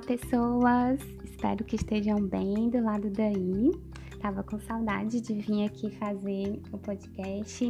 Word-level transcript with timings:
Olá, 0.00 0.16
pessoas! 0.16 1.00
Espero 1.24 1.62
que 1.62 1.76
estejam 1.76 2.26
bem 2.26 2.70
do 2.70 2.82
lado 2.82 3.10
daí. 3.10 3.70
Tava 4.18 4.42
com 4.42 4.58
saudade 4.58 5.20
de 5.20 5.34
vir 5.34 5.66
aqui 5.66 5.90
fazer 5.90 6.58
o 6.72 6.78
podcast. 6.78 7.68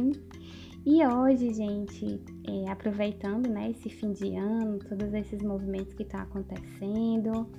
E 0.85 1.05
hoje, 1.05 1.53
gente, 1.53 2.21
é, 2.47 2.69
aproveitando 2.71 3.47
né, 3.49 3.71
esse 3.71 3.89
fim 3.89 4.13
de 4.13 4.33
ano, 4.37 4.79
todos 4.79 5.13
esses 5.13 5.41
movimentos 5.43 5.93
que 5.93 6.03
estão 6.03 6.21
acontecendo, 6.21 7.49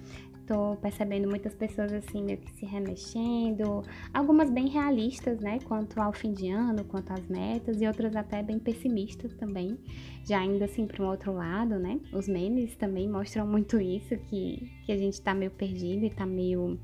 tô 0.46 0.77
percebendo 0.77 1.29
muitas 1.29 1.54
pessoas 1.54 1.93
assim 1.93 2.22
meio 2.22 2.38
que 2.38 2.50
se 2.52 2.66
remexendo, 2.66 3.82
algumas 4.12 4.50
bem 4.50 4.68
realistas, 4.68 5.40
né, 5.40 5.58
quanto 5.64 6.00
ao 6.00 6.12
fim 6.12 6.32
de 6.32 6.50
ano, 6.50 6.84
quanto 6.84 7.12
às 7.12 7.26
metas, 7.29 7.80
e 7.80 7.86
outras 7.86 8.14
até 8.16 8.43
bem 8.43 8.58
pessimistas 8.58 9.34
também. 9.34 9.79
Já 10.25 10.44
indo 10.44 10.62
assim 10.62 10.86
para 10.86 11.03
um 11.03 11.08
outro 11.08 11.32
lado, 11.32 11.79
né? 11.79 11.98
Os 12.12 12.29
memes 12.29 12.76
também 12.76 13.08
mostram 13.08 13.46
muito 13.46 13.81
isso, 13.81 14.17
que, 14.29 14.70
que 14.84 14.93
a 14.93 14.96
gente 14.96 15.20
tá 15.20 15.34
meio 15.34 15.50
perdido 15.50 16.04
e 16.04 16.11
tá 16.11 16.26
meio 16.26 16.79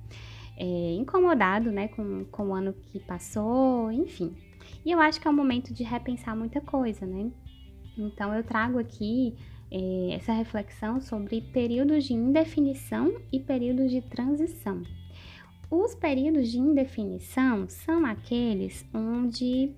é, 0.56 0.92
incomodado, 0.94 1.70
né, 1.70 1.88
com, 1.88 2.24
com 2.24 2.48
o 2.48 2.54
ano 2.54 2.72
que 2.72 2.98
passou, 3.00 3.92
enfim. 3.92 4.34
E 4.84 4.90
eu 4.90 5.00
acho 5.00 5.20
que 5.20 5.28
é 5.28 5.30
o 5.30 5.34
momento 5.34 5.72
de 5.72 5.84
repensar 5.84 6.36
muita 6.36 6.60
coisa, 6.60 7.06
né? 7.06 7.30
Então 7.96 8.32
eu 8.34 8.44
trago 8.44 8.78
aqui 8.78 9.34
é, 9.70 10.14
essa 10.14 10.32
reflexão 10.32 11.00
sobre 11.00 11.40
períodos 11.40 12.04
de 12.04 12.14
indefinição 12.14 13.14
e 13.32 13.40
períodos 13.40 13.90
de 13.90 14.00
transição. 14.00 14.82
Os 15.70 15.94
períodos 15.94 16.50
de 16.50 16.58
indefinição 16.58 17.68
são 17.68 18.06
aqueles 18.06 18.86
onde 18.94 19.74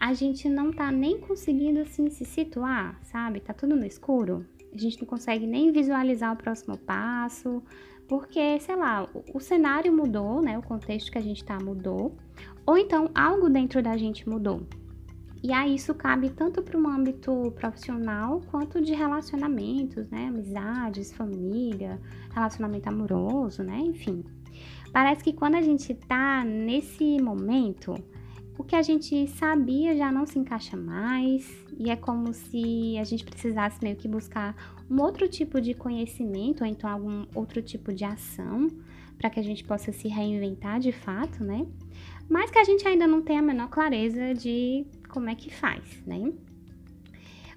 a 0.00 0.14
gente 0.14 0.48
não 0.48 0.72
tá 0.72 0.90
nem 0.90 1.18
conseguindo 1.18 1.80
assim 1.80 2.08
se 2.08 2.24
situar, 2.24 2.98
sabe? 3.02 3.40
Tá 3.40 3.52
tudo 3.52 3.76
no 3.76 3.84
escuro. 3.84 4.46
A 4.72 4.78
gente 4.78 5.00
não 5.00 5.06
consegue 5.06 5.46
nem 5.46 5.72
visualizar 5.72 6.32
o 6.32 6.36
próximo 6.36 6.78
passo, 6.78 7.62
porque, 8.08 8.58
sei 8.60 8.76
lá, 8.76 9.06
o, 9.34 9.38
cenário 9.38 9.92
mudou, 9.92 10.40
né? 10.40 10.56
O 10.56 10.62
contexto 10.62 11.12
que 11.12 11.18
a 11.18 11.22
gente 11.22 11.44
tá 11.44 11.58
mudou, 11.58 12.16
ou 12.64 12.78
então 12.78 13.10
algo 13.14 13.50
dentro 13.50 13.82
da 13.82 13.96
gente 13.96 14.26
mudou. 14.26 14.62
E 15.42 15.52
aí 15.52 15.76
isso 15.76 15.94
cabe 15.94 16.30
tanto 16.30 16.62
para 16.62 16.76
um 16.76 16.88
âmbito 16.88 17.52
profissional 17.54 18.42
quanto 18.50 18.80
de 18.80 18.92
relacionamentos, 18.92 20.08
né? 20.08 20.26
Amizades, 20.26 21.12
família, 21.12 22.00
relacionamento 22.34 22.88
amoroso, 22.88 23.62
né? 23.62 23.78
Enfim. 23.78 24.24
Parece 24.92 25.22
que 25.22 25.32
quando 25.32 25.54
a 25.54 25.62
gente 25.62 25.94
tá 25.94 26.44
nesse 26.44 27.20
momento, 27.20 27.94
o 28.58 28.64
que 28.64 28.74
a 28.74 28.82
gente 28.82 29.28
sabia 29.28 29.96
já 29.96 30.10
não 30.10 30.26
se 30.26 30.38
encaixa 30.38 30.76
mais, 30.76 31.48
e 31.78 31.90
é 31.90 31.94
como 31.94 32.34
se 32.34 32.98
a 32.98 33.04
gente 33.04 33.24
precisasse 33.24 33.78
meio 33.82 33.94
que 33.94 34.08
buscar 34.08 34.56
um 34.90 35.00
outro 35.00 35.28
tipo 35.28 35.60
de 35.60 35.74
conhecimento, 35.74 36.64
ou 36.64 36.66
então 36.66 36.90
algum 36.90 37.24
outro 37.34 37.62
tipo 37.62 37.92
de 37.92 38.04
ação, 38.04 38.66
para 39.16 39.30
que 39.30 39.38
a 39.38 39.42
gente 39.42 39.62
possa 39.62 39.92
se 39.92 40.08
reinventar 40.08 40.80
de 40.80 40.90
fato, 40.90 41.44
né? 41.44 41.66
Mas 42.28 42.50
que 42.50 42.58
a 42.58 42.64
gente 42.64 42.86
ainda 42.86 43.06
não 43.06 43.22
tem 43.22 43.38
a 43.38 43.42
menor 43.42 43.68
clareza 43.68 44.34
de 44.34 44.86
como 45.18 45.30
é 45.30 45.34
que 45.34 45.52
faz, 45.52 46.00
né? 46.06 46.32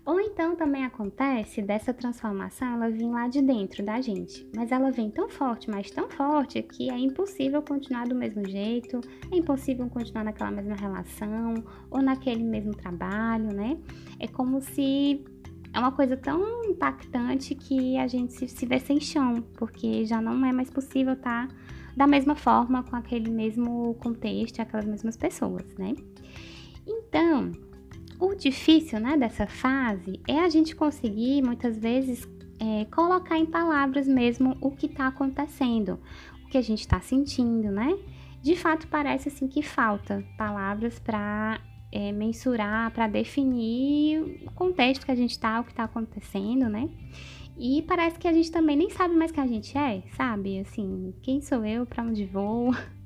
Ou 0.04 0.20
então 0.20 0.56
também 0.56 0.84
acontece 0.84 1.62
dessa 1.62 1.94
transformação 1.94 2.74
ela 2.74 2.90
vir 2.90 3.06
lá 3.06 3.28
de 3.28 3.40
dentro 3.40 3.86
da 3.86 4.02
gente, 4.02 4.50
mas 4.56 4.72
ela 4.72 4.90
vem 4.90 5.12
tão 5.12 5.30
forte, 5.30 5.70
mas 5.70 5.92
tão 5.92 6.10
forte 6.10 6.60
que 6.64 6.90
é 6.90 6.98
impossível 6.98 7.62
continuar 7.62 8.08
do 8.08 8.16
mesmo 8.16 8.44
jeito, 8.50 9.00
é 9.32 9.38
impossível 9.38 9.88
continuar 9.90 10.24
naquela 10.24 10.50
mesma 10.50 10.74
relação 10.74 11.54
ou 11.92 12.02
naquele 12.02 12.44
mesmo 12.44 12.76
trabalho, 12.76 13.54
né? 13.54 13.78
É 14.20 14.28
como 14.28 14.60
se 14.60 15.24
é 15.72 15.78
uma 15.80 15.92
coisa 15.92 16.18
tão 16.18 16.64
impactante 16.66 17.54
que 17.54 17.96
a 18.00 18.08
gente 18.08 18.34
se, 18.34 18.48
se 18.48 18.66
vê 18.66 18.80
sem 18.80 19.00
chão, 19.00 19.44
porque 19.54 20.04
já 20.04 20.20
não 20.20 20.44
é 20.44 20.52
mais 20.52 20.72
possível 20.72 21.14
estar 21.14 21.48
tá 21.48 21.56
da 21.96 22.08
mesma 22.08 22.34
forma 22.34 22.82
com 22.82 22.96
aquele 22.96 23.30
mesmo 23.30 23.94
contexto, 24.00 24.60
aquelas 24.60 24.86
mesmas 24.88 25.16
pessoas, 25.16 25.64
né? 25.78 25.94
Então, 27.12 27.52
o 28.18 28.34
difícil 28.34 29.02
né, 29.02 29.18
dessa 29.18 29.46
fase 29.46 30.22
é 30.26 30.40
a 30.40 30.48
gente 30.48 30.74
conseguir, 30.74 31.42
muitas 31.42 31.78
vezes, 31.78 32.26
é, 32.58 32.86
colocar 32.86 33.38
em 33.38 33.46
palavras 33.46 34.08
mesmo 34.08 34.58
o 34.62 34.72
que 34.72 34.86
está 34.86 35.08
acontecendo, 35.08 36.00
o 36.46 36.48
que 36.48 36.58
a 36.58 36.62
gente 36.62 36.80
está 36.80 37.02
sentindo, 37.02 37.70
né? 37.70 38.00
De 38.42 38.56
fato, 38.56 38.88
parece 38.88 39.28
assim 39.28 39.46
que 39.46 39.62
falta 39.62 40.24
palavras 40.38 41.00
para 41.00 41.60
é, 41.92 42.14
mensurar, 42.14 42.92
para 42.92 43.10
definir 43.10 44.46
o 44.48 44.52
contexto 44.52 45.06
que 45.06 45.12
a 45.12 45.16
gente 45.16 45.32
está, 45.32 45.60
o 45.60 45.66
que 45.66 45.72
está 45.72 45.84
acontecendo, 45.84 46.70
né? 46.70 46.90
E 47.58 47.82
parece 47.82 48.18
que 48.18 48.28
a 48.28 48.32
gente 48.32 48.50
também 48.50 48.78
nem 48.78 48.90
sabe 48.90 49.16
mais 49.16 49.34
quem 49.34 49.44
a 49.44 49.48
gente 49.48 49.78
é, 49.78 50.02
sabe? 50.16 50.60
Assim, 50.60 51.14
quem 51.22 51.42
sou 51.42 51.66
eu, 51.66 51.86
para 51.86 52.04
onde 52.04 52.26
vou? 52.26 52.72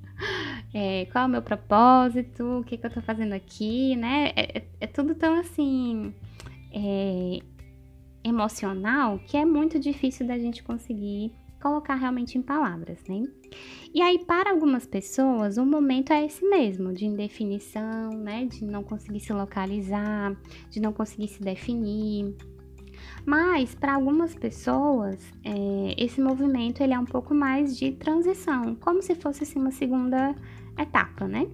é, 0.77 1.05
qual 1.05 1.23
é 1.23 1.27
o 1.27 1.29
meu 1.29 1.41
propósito, 1.41 2.59
o 2.59 2.63
que, 2.65 2.77
que 2.77 2.85
eu 2.85 2.91
tô 2.91 3.01
fazendo 3.01 3.31
aqui, 3.31 3.95
né? 3.95 4.33
É, 4.35 4.57
é, 4.57 4.67
é 4.81 4.87
tudo 4.87 5.15
tão 5.15 5.39
assim 5.39 6.13
é, 6.73 7.39
emocional 8.21 9.17
que 9.19 9.37
é 9.37 9.45
muito 9.45 9.79
difícil 9.79 10.27
da 10.27 10.37
gente 10.37 10.61
conseguir 10.61 11.31
colocar 11.61 11.95
realmente 11.95 12.37
em 12.37 12.41
palavras, 12.41 13.01
né? 13.07 13.23
E 13.93 14.01
aí, 14.01 14.19
para 14.25 14.51
algumas 14.51 14.85
pessoas, 14.85 15.55
o 15.57 15.65
momento 15.65 16.11
é 16.11 16.25
esse 16.25 16.45
mesmo, 16.45 16.91
de 16.91 17.05
indefinição, 17.05 18.09
né? 18.09 18.43
De 18.43 18.65
não 18.65 18.83
conseguir 18.83 19.21
se 19.21 19.31
localizar, 19.31 20.35
de 20.69 20.81
não 20.81 20.91
conseguir 20.91 21.29
se 21.29 21.41
definir. 21.41 22.35
Mas 23.25 23.73
para 23.73 23.95
algumas 23.95 24.35
pessoas, 24.35 25.17
é, 25.43 25.95
esse 25.97 26.21
movimento 26.21 26.81
ele 26.81 26.93
é 26.93 26.99
um 26.99 27.05
pouco 27.05 27.33
mais 27.33 27.77
de 27.77 27.91
transição, 27.91 28.75
como 28.75 29.01
se 29.01 29.15
fosse 29.15 29.43
assim, 29.43 29.59
uma 29.59 29.71
segunda 29.71 30.35
etapa, 30.77 31.27
né? 31.27 31.47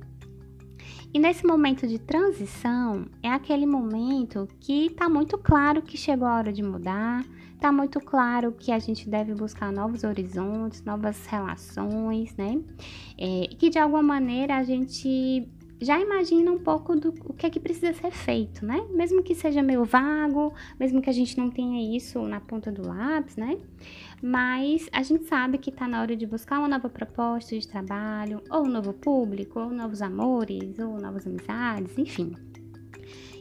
E 1.14 1.20
nesse 1.20 1.46
momento 1.46 1.88
de 1.88 2.00
transição 2.00 3.06
é 3.22 3.30
aquele 3.30 3.66
momento 3.66 4.48
que 4.60 4.88
está 4.88 5.10
muito 5.10 5.38
claro 5.38 5.81
que 5.81 5.98
chegou 5.98 6.28
a 6.28 6.38
hora 6.38 6.54
de 6.54 6.64
mudar, 6.64 7.26
está 7.54 7.72
muito 7.72 8.00
claro 8.00 8.54
que 8.54 8.72
a 8.72 8.80
gente 8.80 9.10
deve 9.10 9.34
buscar 9.34 9.72
novos 9.72 10.04
horizontes, 10.04 10.84
novas 10.84 11.26
relações, 11.26 12.34
né? 12.36 12.62
É, 13.18 13.48
que 13.58 13.70
de 13.70 13.78
alguma 13.78 14.02
maneira 14.02 14.58
a 14.58 14.64
gente 14.64 15.48
já 15.81 16.00
imagina 16.00 16.52
um 16.52 16.59
pouco 16.59 16.96
do 16.96 17.09
o 17.25 17.34
que 17.34 17.46
é 17.46 17.50
que 17.50 17.59
precisa 17.59 17.92
ser 17.94 18.12
feito, 18.12 18.66
né? 18.66 18.86
Mesmo 18.92 19.24
que 19.24 19.34
seja 19.34 19.64
meio 19.64 19.84
vago, 19.84 20.53
mesmo 20.80 21.02
que 21.02 21.09
a 21.09 21.14
gente 21.14 21.38
não 21.38 21.50
tenha 21.50 21.96
isso 21.96 22.22
na 22.22 22.40
ponta 22.40 22.72
do 22.72 22.88
lápis, 22.88 23.36
né? 23.36 23.58
Mas 24.22 24.88
a 24.92 25.02
gente 25.02 25.25
sabe 25.25 25.58
que 25.58 25.72
está 25.72 25.88
na 25.88 26.02
hora 26.02 26.16
de 26.16 26.28
buscar 26.28 26.59
uma 26.59 26.68
nova 26.68 26.88
proposta 26.88 27.58
de 27.58 27.68
trabalho, 27.68 28.42
ou 28.50 28.64
um 28.64 28.69
novo 28.69 28.94
público, 28.94 29.59
ou 29.59 29.72
novos 29.72 30.02
amores, 30.02 30.78
ou 30.78 31.00
novas 31.00 31.25
amizades, 31.25 31.98
enfim. 31.98 32.36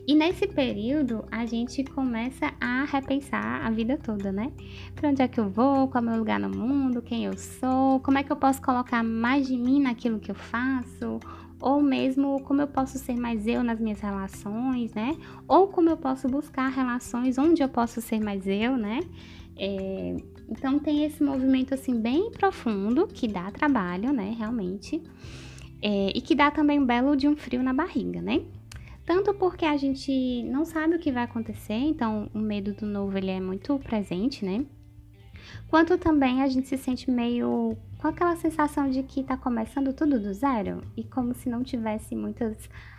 E 0.06 0.14
nesse 0.14 0.46
período 0.46 1.24
a 1.30 1.44
gente 1.44 1.84
começa 1.84 2.52
a 2.60 2.84
repensar 2.84 3.64
a 3.64 3.70
vida 3.70 3.98
toda, 3.98 4.32
né? 4.32 4.50
Para 4.94 5.10
onde 5.10 5.22
é 5.22 5.28
que 5.28 5.38
eu 5.38 5.50
vou? 5.50 5.88
Qual 5.88 6.02
é 6.02 6.06
o 6.06 6.10
meu 6.10 6.18
lugar 6.18 6.40
no 6.40 6.48
mundo? 6.48 7.02
Quem 7.02 7.26
eu 7.26 7.36
sou? 7.36 8.00
Como 8.00 8.16
é 8.18 8.22
que 8.22 8.32
eu 8.32 8.36
posso 8.36 8.62
colocar 8.62 9.04
mais 9.04 9.46
de 9.46 9.56
mim 9.56 9.82
naquilo 9.82 10.18
que 10.18 10.30
eu 10.30 10.34
faço? 10.34 11.20
Ou 11.60 11.82
mesmo 11.82 12.40
como 12.42 12.62
eu 12.62 12.66
posso 12.66 12.98
ser 12.98 13.16
mais 13.16 13.46
eu 13.46 13.62
nas 13.62 13.78
minhas 13.78 14.00
relações, 14.00 14.92
né? 14.94 15.16
Ou 15.46 15.68
como 15.68 15.90
eu 15.90 15.96
posso 15.96 16.28
buscar 16.28 16.68
relações 16.68 17.38
onde 17.38 17.62
eu 17.62 17.68
posso 17.68 18.00
ser 18.00 18.20
mais 18.20 18.46
eu, 18.46 18.76
né? 18.76 19.00
É, 19.56 20.16
então 20.48 20.78
tem 20.78 21.04
esse 21.04 21.22
movimento 21.22 21.74
assim 21.74 22.00
bem 22.00 22.30
profundo 22.30 23.06
que 23.06 23.28
dá 23.28 23.50
trabalho, 23.50 24.12
né? 24.12 24.34
Realmente. 24.36 25.02
É, 25.82 26.12
e 26.14 26.20
que 26.20 26.34
dá 26.34 26.50
também 26.50 26.78
um 26.78 26.86
belo 26.86 27.14
de 27.14 27.28
um 27.28 27.36
frio 27.36 27.62
na 27.62 27.72
barriga, 27.72 28.20
né? 28.20 28.42
Tanto 29.04 29.34
porque 29.34 29.64
a 29.64 29.76
gente 29.76 30.42
não 30.44 30.64
sabe 30.64 30.94
o 30.94 30.98
que 30.98 31.10
vai 31.10 31.24
acontecer, 31.24 31.74
então 31.74 32.30
o 32.34 32.38
medo 32.38 32.72
do 32.74 32.86
novo 32.86 33.16
ele 33.18 33.30
é 33.30 33.40
muito 33.40 33.78
presente, 33.78 34.44
né? 34.44 34.64
Quanto 35.68 35.98
também 35.98 36.42
a 36.42 36.48
gente 36.48 36.68
se 36.68 36.76
sente 36.76 37.10
meio 37.10 37.76
com 38.00 38.08
aquela 38.08 38.34
sensação 38.36 38.88
de 38.88 39.02
que 39.02 39.20
está 39.20 39.36
começando 39.36 39.92
tudo 39.92 40.18
do 40.18 40.32
zero 40.32 40.82
e 40.96 41.04
como 41.04 41.34
se 41.34 41.50
não 41.50 41.62
tivesse 41.62 42.16
muitas 42.16 42.56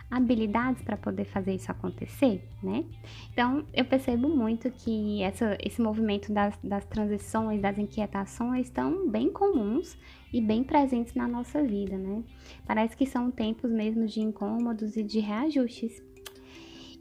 habilidades 0.08 0.82
para 0.82 0.96
poder 0.96 1.24
fazer 1.24 1.54
isso 1.54 1.72
acontecer, 1.72 2.46
né? 2.62 2.84
Então 3.32 3.64
eu 3.72 3.84
percebo 3.84 4.28
muito 4.28 4.70
que 4.70 5.22
essa, 5.22 5.56
esse 5.60 5.82
movimento 5.82 6.32
das, 6.32 6.56
das 6.62 6.84
transições, 6.84 7.60
das 7.60 7.78
inquietações 7.78 8.66
estão 8.66 9.08
bem 9.08 9.32
comuns 9.32 9.98
e 10.32 10.40
bem 10.40 10.62
presentes 10.62 11.14
na 11.14 11.26
nossa 11.26 11.62
vida, 11.62 11.96
né? 11.96 12.22
Parece 12.64 12.96
que 12.96 13.06
são 13.06 13.30
tempos 13.30 13.70
mesmo 13.70 14.06
de 14.06 14.20
incômodos 14.20 14.96
e 14.96 15.02
de 15.02 15.18
reajustes. 15.18 16.00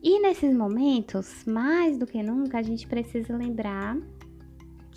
E 0.01 0.19
nesses 0.21 0.55
momentos, 0.55 1.45
mais 1.45 1.97
do 1.99 2.07
que 2.07 2.23
nunca, 2.23 2.57
a 2.57 2.63
gente 2.63 2.87
precisa 2.87 3.37
lembrar 3.37 3.95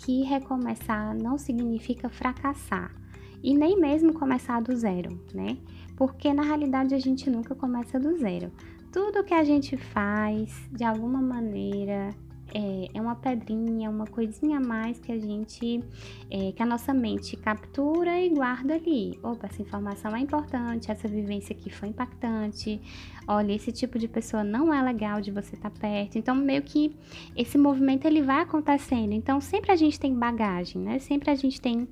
que 0.05 0.21
recomeçar 0.21 1.17
não 1.17 1.35
significa 1.35 2.07
fracassar 2.07 2.93
e 3.41 3.55
nem 3.55 3.75
mesmo 3.79 4.13
começar 4.13 4.61
do 4.61 4.75
zero, 4.75 5.19
né? 5.33 5.57
Porque 5.97 6.31
na 6.31 6.43
realidade 6.43 6.93
a 6.93 6.99
gente 6.99 7.27
nunca 7.27 7.55
começa 7.55 7.99
do 7.99 8.15
zero. 8.15 8.51
Tudo 8.91 9.23
que 9.23 9.33
a 9.33 9.43
gente 9.43 9.75
faz, 9.75 10.69
de 10.71 10.83
alguma 10.83 11.19
maneira, 11.19 12.13
é, 12.55 12.89
é 12.93 13.01
uma 13.01 13.15
pedrinha, 13.15 13.89
uma 13.89 14.07
coisinha 14.07 14.59
a 14.59 14.61
mais 14.61 14.97
que 14.97 15.11
a 15.11 15.19
gente, 15.19 15.83
é, 16.31 16.53
que 16.53 16.63
a 16.63 16.65
nossa 16.65 16.93
mente 16.93 17.35
captura 17.35 18.17
e 18.21 18.29
guarda 18.29 18.75
ali. 18.75 19.19
Opa, 19.21 19.47
essa 19.47 19.61
informação 19.61 20.15
é 20.15 20.21
importante, 20.21 20.89
essa 20.89 21.05
vivência 21.05 21.53
aqui 21.53 21.69
foi 21.69 21.89
impactante. 21.89 22.79
Olha, 23.27 23.51
esse 23.51 23.73
tipo 23.73 23.99
de 23.99 24.07
pessoa 24.07 24.41
não 24.41 24.73
é 24.73 24.81
legal 24.81 25.19
de 25.19 25.31
você 25.31 25.55
estar 25.55 25.69
tá 25.69 25.77
perto. 25.77 26.17
Então, 26.17 26.33
meio 26.33 26.61
que 26.61 26.95
esse 27.35 27.57
movimento 27.57 28.05
ele 28.05 28.21
vai 28.21 28.43
acontecendo. 28.43 29.11
Então, 29.11 29.41
sempre 29.41 29.73
a 29.73 29.75
gente 29.75 29.99
tem 29.99 30.15
bagagem, 30.15 30.81
né? 30.81 30.99
Sempre 30.99 31.31
a 31.31 31.35
gente 31.35 31.59
tem 31.59 31.85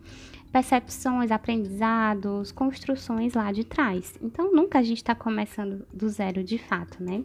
percepções, 0.50 1.30
aprendizados, 1.30 2.54
construções 2.54 3.34
lá 3.34 3.52
de 3.52 3.66
trás. 3.66 4.14
Então, 4.22 4.54
nunca 4.54 4.80
a 4.80 4.84
gente 4.84 4.98
está 4.98 5.14
começando 5.14 5.86
do 5.92 6.08
zero 6.08 6.42
de 6.42 6.58
fato, 6.58 7.04
né? 7.04 7.22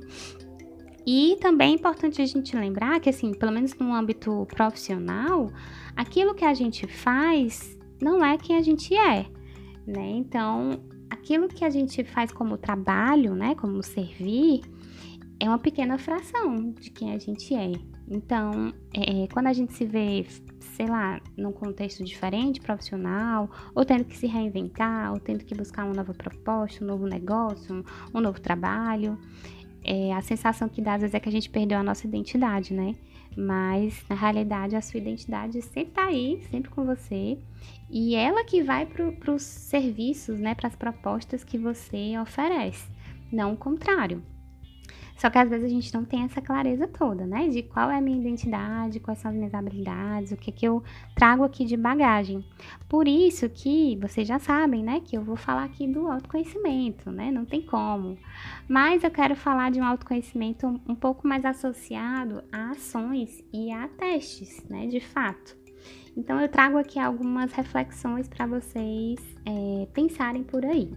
E 1.07 1.37
também 1.41 1.73
é 1.73 1.75
importante 1.75 2.21
a 2.21 2.27
gente 2.27 2.57
lembrar 2.57 3.01
que, 3.01 3.09
assim, 3.09 3.33
pelo 3.33 3.53
menos 3.53 3.75
no 3.75 3.95
âmbito 3.95 4.47
profissional, 4.55 5.51
aquilo 5.97 6.35
que 6.35 6.45
a 6.45 6.55
gente 6.55 6.87
faz 6.87 7.79
não 8.01 8.25
é 8.25 8.37
quem 8.37 8.57
a 8.57 8.63
gente 8.63 8.95
é, 8.95 9.27
né? 9.87 10.11
Então, 10.11 10.83
aquilo 11.11 11.49
que 11.49 11.65
a 11.65 11.71
gente 11.71 12.05
faz 12.05 12.31
como 12.31 12.57
trabalho, 12.57 13.35
né, 13.35 13.55
como 13.55 13.83
servir, 13.83 14.61
é 15.41 15.49
uma 15.49 15.59
pequena 15.59 15.99
fração 15.99 16.73
de 16.73 16.91
quem 16.91 17.13
a 17.13 17.19
gente 17.19 17.55
é. 17.55 17.73
Então, 18.11 18.73
é, 18.95 19.27
quando 19.33 19.47
a 19.47 19.53
gente 19.53 19.73
se 19.73 19.85
vê 19.85 20.25
sei 20.79 20.87
lá, 20.87 21.21
num 21.37 21.51
contexto 21.51 22.05
diferente, 22.05 22.61
profissional, 22.61 23.51
ou 23.75 23.85
tendo 23.85 24.05
que 24.05 24.17
se 24.17 24.29
reinventar, 24.29 25.13
ou 25.13 25.19
tendo 25.19 25.45
que 25.45 25.53
buscar 25.53 25.85
uma 25.85 25.93
nova 25.93 26.15
proposta, 26.15 26.85
um 26.85 26.87
novo 26.87 27.05
negócio, 27.05 27.75
um, 27.75 27.83
um 28.17 28.21
novo 28.21 28.41
trabalho. 28.41 29.19
É, 29.91 30.13
a 30.13 30.21
sensação 30.21 30.69
que 30.69 30.83
dá 30.83 30.97
às 30.97 31.01
vezes 31.01 31.15
é 31.15 31.19
que 31.19 31.31
a 31.31 31.33
gente 31.33 31.49
perdeu 31.49 31.79
a 31.79 31.83
nossa 31.83 32.07
identidade, 32.07 32.75
né? 32.75 32.95
Mas 33.35 34.05
na 34.07 34.15
realidade 34.15 34.77
a 34.77 34.83
sua 34.83 34.99
identidade 34.99 35.63
sempre 35.63 35.95
tá 35.95 36.05
aí, 36.05 36.43
sempre 36.51 36.71
com 36.71 36.85
você, 36.85 37.39
e 37.89 38.15
ela 38.15 38.45
que 38.45 38.63
vai 38.63 38.85
para 38.85 39.33
os 39.33 39.43
serviços, 39.43 40.39
né, 40.39 40.55
para 40.55 40.67
as 40.67 40.77
propostas 40.77 41.43
que 41.43 41.57
você 41.57 42.19
oferece, 42.19 42.87
não 43.33 43.55
o 43.55 43.57
contrário. 43.57 44.23
Só 45.19 45.29
que 45.29 45.37
às 45.37 45.51
vezes 45.51 45.67
a 45.67 45.69
gente 45.69 45.93
não 45.93 46.05
tem 46.05 46.23
essa 46.23 46.41
clareza 46.41 46.87
toda, 46.87 47.27
né? 47.27 47.49
De 47.49 47.61
qual 47.61 47.91
é 47.91 47.99
a 47.99 48.01
minha 48.01 48.21
identidade, 48.21 49.01
quais 49.01 49.19
são 49.19 49.33
as 49.33 49.37
minhas 49.37 49.53
habilidades, 49.53 50.31
o 50.31 50.37
que, 50.37 50.53
que 50.53 50.65
eu 50.65 50.81
trago 51.17 51.43
aqui 51.43 51.65
de 51.65 51.77
bagagem. 51.77 52.45
Por 52.89 53.09
isso 53.09 53.49
que 53.49 53.99
vocês 54.01 54.29
já 54.29 54.39
sabem, 54.39 54.81
né? 54.81 55.01
Que 55.05 55.19
eu 55.19 55.25
vou 55.25 55.35
falar 55.35 55.65
aqui 55.65 55.89
do 55.89 56.07
autoconhecimento, 56.07 57.11
né? 57.11 57.33
Não 57.33 57.45
tem 57.45 57.61
como. 57.61 58.17
Mas 58.69 59.03
eu 59.03 59.11
quero 59.11 59.35
falar 59.35 59.73
de 59.73 59.81
um 59.81 59.85
autoconhecimento 59.85 60.69
um 60.89 60.95
pouco 60.95 61.27
mais 61.27 61.45
associado 61.45 62.45
a 62.53 62.71
ações 62.71 63.43
e 63.53 63.73
a 63.73 63.89
testes, 63.89 64.65
né? 64.71 64.87
De 64.87 65.01
fato. 65.01 65.57
Então 66.17 66.41
eu 66.41 66.49
trago 66.49 66.79
aqui 66.79 66.99
algumas 66.99 67.53
reflexões 67.53 68.29
para 68.29 68.47
vocês 68.47 69.19
é, 69.45 69.87
pensarem 69.93 70.45
por 70.45 70.65
aí 70.65 70.97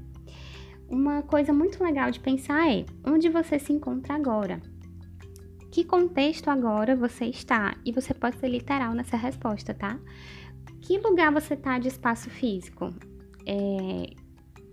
uma 0.92 1.22
coisa 1.22 1.54
muito 1.54 1.82
legal 1.82 2.12
de 2.12 2.20
pensar 2.20 2.70
é 2.70 2.86
onde 3.06 3.30
você 3.30 3.58
se 3.58 3.72
encontra 3.72 4.14
agora. 4.14 4.62
Que 5.72 5.86
contexto 5.86 6.50
agora 6.50 6.96
você 6.98 7.26
está? 7.26 7.76
E 7.86 7.94
você 7.94 8.14
pode 8.14 8.38
ser 8.38 8.50
literal 8.50 8.94
nessa 8.94 9.16
resposta, 9.16 9.74
tá? 9.74 9.98
Que 10.82 10.98
lugar 10.98 11.32
você 11.32 11.54
está 11.54 11.80
de 11.80 11.88
espaço 11.88 12.30
físico? 12.30 12.90
É, 13.48 14.14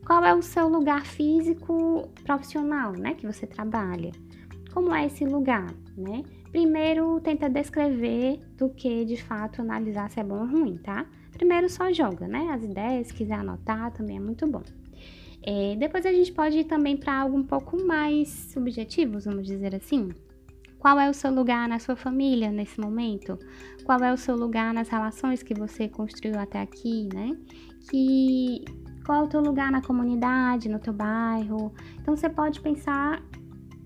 qual 0.04 0.24
é 0.24 0.34
o 0.34 0.42
seu 0.42 0.68
lugar 0.68 1.06
físico 1.06 2.08
profissional, 2.24 2.92
né? 2.92 3.14
Que 3.14 3.26
você 3.26 3.46
trabalha? 3.46 4.10
Como 4.72 4.92
é 4.92 5.06
esse 5.06 5.24
lugar, 5.24 5.72
né? 5.96 6.24
Primeiro, 6.50 7.20
tenta 7.20 7.48
descrever 7.48 8.40
do 8.56 8.70
que 8.70 9.04
de 9.04 9.22
fato 9.22 9.60
analisar 9.60 10.10
se 10.10 10.18
é 10.18 10.24
bom 10.24 10.40
ou 10.40 10.46
ruim, 10.46 10.78
tá? 10.78 11.06
Primeiro, 11.30 11.68
só 11.68 11.92
joga, 11.92 12.26
né? 12.26 12.50
As 12.50 12.64
ideias, 12.64 13.06
se 13.08 13.14
quiser 13.14 13.34
anotar, 13.34 13.92
também 13.92 14.16
é 14.16 14.20
muito 14.20 14.46
bom. 14.50 14.62
É, 15.42 15.76
depois 15.76 16.04
a 16.04 16.12
gente 16.12 16.32
pode 16.32 16.58
ir 16.58 16.64
também 16.64 16.96
para 16.96 17.20
algo 17.20 17.36
um 17.36 17.44
pouco 17.44 17.82
mais 17.84 18.28
subjetivo, 18.28 19.18
vamos 19.20 19.46
dizer 19.46 19.74
assim. 19.74 20.08
Qual 20.78 20.98
é 21.00 21.10
o 21.10 21.14
seu 21.14 21.32
lugar 21.32 21.68
na 21.68 21.78
sua 21.78 21.96
família 21.96 22.52
nesse 22.52 22.80
momento? 22.80 23.36
Qual 23.84 23.98
é 24.00 24.12
o 24.12 24.16
seu 24.16 24.36
lugar 24.36 24.72
nas 24.72 24.88
relações 24.88 25.42
que 25.42 25.52
você 25.52 25.88
construiu 25.88 26.38
até 26.38 26.60
aqui, 26.60 27.08
né? 27.12 27.36
Que 27.90 28.64
qual 29.04 29.22
é 29.22 29.24
o 29.24 29.28
teu 29.28 29.40
lugar 29.40 29.72
na 29.72 29.82
comunidade, 29.82 30.68
no 30.68 30.78
teu 30.78 30.92
bairro? 30.92 31.72
Então 32.00 32.14
você 32.14 32.28
pode 32.28 32.60
pensar 32.60 33.22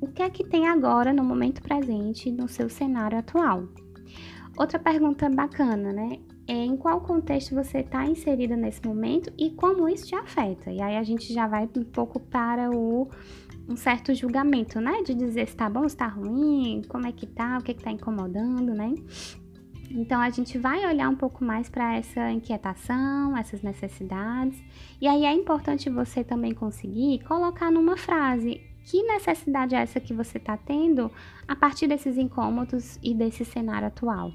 o 0.00 0.08
que 0.08 0.20
é 0.20 0.28
que 0.28 0.44
tem 0.44 0.68
agora 0.68 1.12
no 1.12 1.24
momento 1.24 1.62
presente 1.62 2.30
no 2.30 2.48
seu 2.48 2.68
cenário 2.68 3.18
atual. 3.18 3.68
Outra 4.58 4.78
pergunta 4.78 5.30
bacana, 5.30 5.92
né? 5.92 6.18
É, 6.46 6.52
em 6.52 6.76
qual 6.76 7.00
contexto 7.00 7.54
você 7.54 7.78
está 7.78 8.04
inserida 8.06 8.56
nesse 8.56 8.84
momento 8.84 9.32
e 9.38 9.50
como 9.50 9.88
isso 9.88 10.06
te 10.06 10.14
afeta. 10.14 10.70
E 10.70 10.80
aí 10.80 10.96
a 10.96 11.02
gente 11.02 11.32
já 11.32 11.46
vai 11.46 11.68
um 11.76 11.84
pouco 11.84 12.18
para 12.18 12.70
o 12.70 13.08
um 13.68 13.76
certo 13.76 14.12
julgamento, 14.14 14.80
né? 14.80 15.02
De 15.02 15.14
dizer 15.14 15.48
se 15.48 15.56
tá 15.56 15.68
bom, 15.70 15.88
se 15.88 15.96
tá 15.96 16.06
ruim, 16.06 16.82
como 16.88 17.06
é 17.06 17.12
que 17.12 17.26
tá, 17.26 17.58
o 17.58 17.62
que 17.62 17.74
que 17.74 17.82
tá 17.82 17.92
incomodando, 17.92 18.74
né? 18.74 18.94
Então 19.90 20.20
a 20.20 20.30
gente 20.30 20.58
vai 20.58 20.84
olhar 20.86 21.08
um 21.08 21.14
pouco 21.14 21.44
mais 21.44 21.68
para 21.68 21.96
essa 21.96 22.30
inquietação, 22.30 23.36
essas 23.36 23.62
necessidades. 23.62 24.58
E 25.00 25.06
aí 25.06 25.24
é 25.24 25.32
importante 25.32 25.90
você 25.90 26.24
também 26.24 26.54
conseguir 26.54 27.22
colocar 27.24 27.70
numa 27.70 27.96
frase 27.96 28.60
que 28.84 29.02
necessidade 29.04 29.74
é 29.74 29.78
essa 29.78 30.00
que 30.00 30.12
você 30.12 30.38
está 30.38 30.56
tendo 30.56 31.10
a 31.46 31.54
partir 31.54 31.86
desses 31.86 32.16
incômodos 32.18 32.98
e 33.02 33.14
desse 33.14 33.44
cenário 33.44 33.88
atual. 33.88 34.32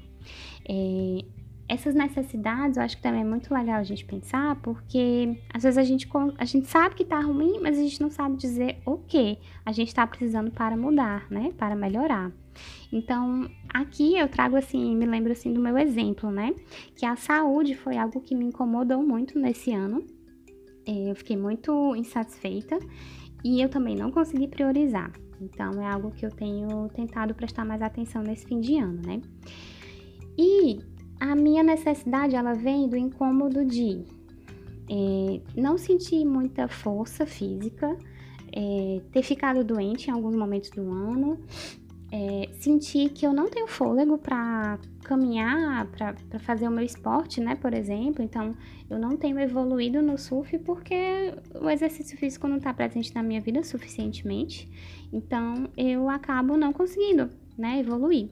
É, 0.66 1.24
essas 1.68 1.94
necessidades 1.94 2.78
eu 2.78 2.82
acho 2.82 2.96
que 2.96 3.02
também 3.02 3.20
é 3.20 3.24
muito 3.24 3.52
legal 3.52 3.76
a 3.76 3.82
gente 3.82 4.04
pensar, 4.04 4.56
porque 4.56 5.38
às 5.52 5.62
vezes 5.62 5.76
a 5.76 5.82
gente, 5.82 6.08
a 6.38 6.44
gente 6.44 6.66
sabe 6.66 6.94
que 6.94 7.04
tá 7.04 7.20
ruim, 7.20 7.60
mas 7.60 7.78
a 7.78 7.82
gente 7.82 8.00
não 8.00 8.10
sabe 8.10 8.36
dizer 8.36 8.78
o 8.86 8.96
que 8.96 9.38
a 9.64 9.70
gente 9.70 9.88
está 9.88 10.06
precisando 10.06 10.50
para 10.50 10.76
mudar, 10.76 11.30
né? 11.30 11.52
Para 11.58 11.76
melhorar. 11.76 12.32
Então, 12.90 13.48
aqui 13.68 14.16
eu 14.16 14.28
trago 14.28 14.56
assim, 14.56 14.96
me 14.96 15.04
lembro 15.04 15.30
assim 15.30 15.52
do 15.52 15.60
meu 15.60 15.76
exemplo, 15.76 16.30
né? 16.30 16.54
Que 16.96 17.04
a 17.04 17.16
saúde 17.16 17.74
foi 17.74 17.98
algo 17.98 18.20
que 18.20 18.34
me 18.34 18.46
incomodou 18.46 19.02
muito 19.02 19.38
nesse 19.38 19.72
ano. 19.72 20.04
É, 20.86 21.10
eu 21.10 21.14
fiquei 21.14 21.36
muito 21.36 21.94
insatisfeita 21.94 22.78
e 23.44 23.60
eu 23.60 23.68
também 23.68 23.94
não 23.94 24.10
consegui 24.10 24.48
priorizar. 24.48 25.12
Então, 25.40 25.80
é 25.82 25.86
algo 25.86 26.10
que 26.10 26.24
eu 26.24 26.30
tenho 26.30 26.88
tentado 26.88 27.34
prestar 27.34 27.64
mais 27.64 27.82
atenção 27.82 28.22
nesse 28.22 28.46
fim 28.46 28.58
de 28.58 28.78
ano, 28.78 29.00
né? 29.06 29.20
E 30.36 30.78
a 31.20 31.34
minha 31.34 31.62
necessidade 31.62 32.34
ela 32.34 32.54
vem 32.54 32.88
do 32.88 32.96
incômodo 32.96 33.64
de 33.64 34.04
é, 34.88 35.40
não 35.60 35.76
sentir 35.76 36.24
muita 36.24 36.68
força 36.68 37.26
física, 37.26 37.96
é, 38.52 39.00
ter 39.12 39.22
ficado 39.22 39.62
doente 39.62 40.08
em 40.08 40.12
alguns 40.12 40.34
momentos 40.34 40.70
do 40.70 40.82
ano, 40.90 41.38
é, 42.10 42.48
sentir 42.54 43.10
que 43.10 43.26
eu 43.26 43.32
não 43.32 43.50
tenho 43.50 43.66
fôlego 43.66 44.16
para 44.16 44.78
caminhar, 45.04 45.86
para 45.88 46.38
fazer 46.38 46.66
o 46.66 46.70
meu 46.70 46.84
esporte, 46.84 47.40
né, 47.40 47.54
por 47.54 47.74
exemplo. 47.74 48.22
Então, 48.22 48.54
eu 48.88 48.98
não 48.98 49.16
tenho 49.16 49.38
evoluído 49.38 50.00
no 50.00 50.16
surf 50.16 50.58
porque 50.60 51.34
o 51.60 51.68
exercício 51.68 52.16
físico 52.16 52.48
não 52.48 52.56
está 52.56 52.72
presente 52.72 53.14
na 53.14 53.22
minha 53.22 53.40
vida 53.40 53.62
suficientemente. 53.62 54.70
Então, 55.12 55.68
eu 55.76 56.08
acabo 56.08 56.56
não 56.56 56.72
conseguindo, 56.72 57.28
né, 57.56 57.78
evoluir. 57.80 58.30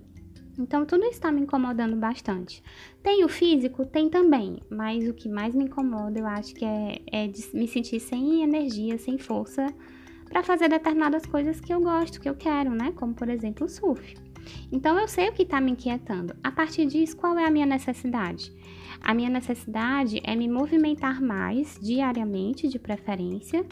Então, 0.59 0.87
tudo 0.87 1.05
está 1.05 1.31
me 1.31 1.43
incomodando 1.43 1.97
bastante. 1.97 2.63
Tem 3.03 3.25
o 3.25 3.29
físico? 3.29 3.85
Tem 3.85 4.09
também, 4.09 4.59
mas 4.71 5.07
o 5.09 5.13
que 5.15 5.29
mais 5.29 5.55
me 5.55 5.65
incomoda, 5.65 6.19
eu 6.19 6.27
acho 6.27 6.55
que 6.55 6.65
é, 6.65 7.03
é 7.13 7.27
me 7.53 7.69
sentir 7.69 8.01
sem 8.01 8.43
energia, 8.43 8.99
sem 8.99 9.19
força 9.19 9.67
para 10.29 10.43
fazer 10.43 10.69
determinadas 10.69 11.25
coisas 11.27 11.61
que 11.61 11.73
eu 11.73 11.81
gosto, 11.81 12.21
que 12.21 12.29
eu 12.29 12.35
quero, 12.35 12.71
né? 12.71 12.93
Como, 12.97 13.15
por 13.15 13.29
exemplo, 13.29 13.67
o 13.67 13.69
surf. 13.69 14.17
Então, 14.71 14.99
eu 14.99 15.09
sei 15.09 15.29
o 15.29 15.33
que 15.33 15.43
está 15.43 15.61
me 15.61 15.73
inquietando. 15.73 16.35
A 16.43 16.51
partir 16.51 16.87
disso, 16.87 17.17
qual 17.17 17.39
é 17.39 17.45
a 17.45 17.51
minha 17.51 17.67
necessidade? 17.67 18.53
A 19.01 19.15
minha 19.15 19.31
necessidade 19.31 20.21
é 20.25 20.35
me 20.35 20.49
movimentar 20.49 21.21
mais 21.21 21.79
diariamente, 21.81 22.69
de 22.69 22.79
preferência, 22.79 23.65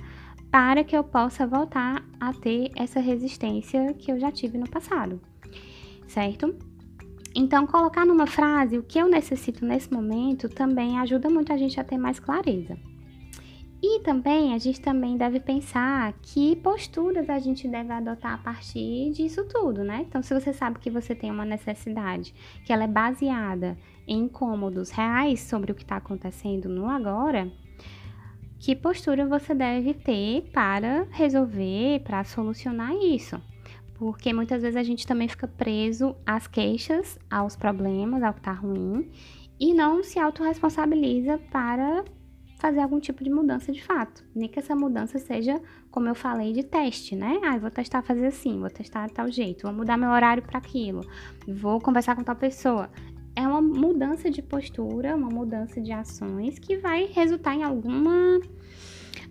para 0.51 0.85
que 0.85 0.97
eu 0.97 1.03
possa 1.03 1.47
voltar 1.47 2.05
a 2.21 2.33
ter 2.33 2.71
essa 2.77 3.01
resistência 3.01 3.93
que 3.95 4.13
eu 4.13 4.21
já 4.21 4.31
tive 4.31 4.57
no 4.57 4.69
passado, 4.69 5.21
certo? 6.07 6.55
Então, 7.35 7.67
colocar 7.67 8.07
numa 8.07 8.27
frase 8.27 8.79
o 8.79 8.83
que 8.83 8.99
eu 8.99 9.09
necessito 9.09 9.65
nesse 9.65 9.93
momento 9.93 10.49
também 10.49 10.99
ajuda 11.01 11.29
muito 11.29 11.53
a 11.53 11.57
gente 11.57 11.81
a 11.81 11.85
ter 11.85 11.99
mais 11.99 12.21
clareza. 12.21 12.79
E 13.83 14.01
também 14.01 14.55
a 14.55 14.59
gente 14.59 14.81
também 14.81 15.17
deve 15.17 15.41
pensar 15.41 16.15
que 16.23 16.57
posturas 16.57 17.29
a 17.29 17.39
gente 17.39 17.69
deve 17.69 17.93
adotar 17.93 18.35
a 18.35 18.39
partir 18.39 19.11
disso 19.11 19.45
tudo, 19.45 19.85
né? 19.85 20.07
Então, 20.09 20.23
se 20.23 20.33
você 20.33 20.55
sabe 20.55 20.79
que 20.79 20.89
você 20.89 21.15
tem 21.15 21.31
uma 21.31 21.45
necessidade, 21.45 22.33
que 22.65 22.73
ela 22.73 22.85
é 22.85 22.89
baseada 22.89 23.77
em 24.07 24.21
incômodos 24.21 24.91
reais 24.91 25.41
sobre 25.41 25.73
o 25.73 25.75
que 25.75 25.83
está 25.83 25.97
acontecendo 25.97 26.69
no 26.69 26.89
agora, 26.89 27.53
que 28.59 28.75
postura 28.75 29.27
você 29.27 29.55
deve 29.55 29.93
ter 29.93 30.51
para 30.51 31.07
resolver, 31.11 32.01
para 32.05 32.25
solucionar 32.25 32.95
isso? 32.95 33.39
Porque 33.95 34.33
muitas 34.33 34.63
vezes 34.63 34.77
a 34.77 34.83
gente 34.83 35.07
também 35.07 35.29
fica 35.29 35.47
preso 35.47 36.15
às 36.27 36.47
queixas, 36.47 37.19
aos 37.31 37.57
problemas, 37.57 38.23
ao 38.23 38.35
que 38.35 38.41
tá 38.41 38.53
ruim, 38.53 39.09
e 39.59 39.73
não 39.73 40.03
se 40.03 40.19
autorresponsabiliza 40.19 41.39
para 41.51 42.05
fazer 42.59 42.81
algum 42.81 42.99
tipo 42.99 43.23
de 43.23 43.31
mudança 43.31 43.71
de 43.71 43.83
fato. 43.83 44.25
Nem 44.35 44.49
que 44.49 44.59
essa 44.59 44.75
mudança 44.75 45.19
seja, 45.19 45.61
como 45.91 46.09
eu 46.09 46.15
falei, 46.15 46.53
de 46.53 46.63
teste, 46.63 47.15
né? 47.15 47.39
Ah, 47.45 47.59
vou 47.59 47.71
testar 47.71 48.03
fazer 48.03 48.27
assim, 48.27 48.59
vou 48.59 48.71
testar 48.71 49.11
tal 49.11 49.31
jeito, 49.31 49.65
vou 49.65 49.73
mudar 49.73 49.97
meu 49.97 50.11
horário 50.11 50.43
para 50.43 50.59
aquilo, 50.59 51.03
vou 51.47 51.81
conversar 51.81 52.17
com 52.17 52.23
tal 52.23 52.37
pessoa. 52.37 52.91
É 53.37 53.47
uma 53.47 53.61
mudança 53.61 54.31
de 54.31 54.41
postura, 54.41 55.15
uma 55.15 55.29
mudança 55.29 55.81
de 55.81 55.93
ações 55.93 56.59
que 56.59 56.77
vai 56.77 57.07
resultar 57.07 57.55
em 57.55 57.65
alguma 57.65 58.41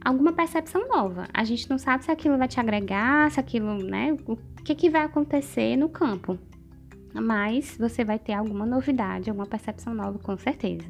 alguma 0.04 0.34
percepção 0.34 0.88
nova. 0.88 1.28
A 1.34 1.44
gente 1.44 1.70
não 1.70 1.78
sabe 1.78 2.04
se 2.04 2.12
aquilo 2.12 2.38
vai 2.38 2.48
te 2.48 2.60
agregar, 2.60 3.32
se 3.32 3.40
aquilo, 3.40 3.78
né, 3.78 4.16
o 4.28 4.36
que 4.64 4.76
que 4.76 4.90
vai 4.90 5.04
acontecer 5.04 5.76
no 5.78 5.90
campo. 5.90 6.38
Mas 7.14 7.78
você 7.78 8.04
vai 8.04 8.18
ter 8.18 8.34
alguma 8.34 8.66
novidade, 8.66 9.30
alguma 9.30 9.46
percepção 9.46 9.94
nova 9.94 10.18
com 10.20 10.38
certeza. 10.38 10.86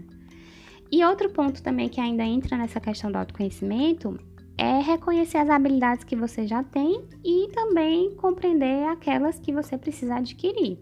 E 0.92 1.04
outro 1.04 1.30
ponto 1.30 1.62
também 1.62 1.90
que 1.90 2.00
ainda 2.00 2.24
entra 2.24 2.58
nessa 2.58 2.80
questão 2.80 3.12
do 3.12 3.18
autoconhecimento 3.18 4.18
é 4.58 4.80
reconhecer 4.80 5.38
as 5.38 5.50
habilidades 5.50 6.04
que 6.04 6.16
você 6.16 6.46
já 6.46 6.64
tem 6.64 7.04
e 7.24 7.50
também 7.54 8.16
compreender 8.16 8.88
aquelas 8.88 9.40
que 9.40 9.52
você 9.52 9.78
precisa 9.78 10.16
adquirir. 10.16 10.78